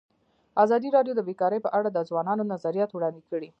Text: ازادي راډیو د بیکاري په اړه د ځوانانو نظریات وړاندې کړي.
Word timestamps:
ازادي 0.63 0.89
راډیو 0.97 1.13
د 1.15 1.21
بیکاري 1.29 1.59
په 1.63 1.69
اړه 1.77 1.89
د 1.91 1.99
ځوانانو 2.09 2.43
نظریات 2.53 2.89
وړاندې 2.93 3.21
کړي. 3.29 3.49